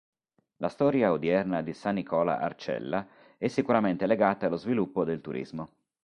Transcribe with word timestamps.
La 0.57 0.69
storia 0.69 1.11
odierna 1.11 1.61
di 1.61 1.73
San 1.73 1.93
Nicola 1.93 2.39
Arcella 2.39 3.05
è 3.37 3.47
sicuramente 3.49 4.07
legata 4.07 4.47
allo 4.47 4.55
sviluppo 4.57 5.03
del 5.03 5.21
turismo. 5.21 5.69